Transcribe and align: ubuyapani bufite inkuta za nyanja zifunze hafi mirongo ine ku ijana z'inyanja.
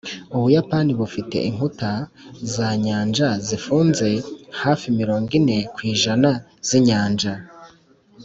ubuyapani 0.35 0.91
bufite 0.99 1.37
inkuta 1.49 1.91
za 2.53 2.69
nyanja 2.85 3.29
zifunze 3.47 4.09
hafi 4.61 4.85
mirongo 4.99 5.29
ine 5.39 5.57
ku 5.73 5.79
ijana 5.93 6.31
z'inyanja. 6.67 7.33